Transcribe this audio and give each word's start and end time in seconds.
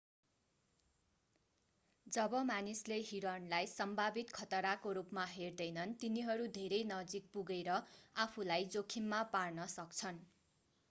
जब 2.07 2.31
मानिसले 2.45 2.95
हिरणलाई 3.09 3.67
सम्भावित 3.71 4.33
खतराको 4.37 4.93
रूपमा 4.97 5.25
हेर्दैनन् 5.33 5.93
तिनीहरू 5.99 6.47
धेरै 6.55 6.79
नजिक 6.87 7.29
पुगरे 7.35 7.77
आफूलाई 8.15 8.65
जोखिममा 8.77 9.21
पार्न 9.31 9.69
सक्छन् 9.75 10.23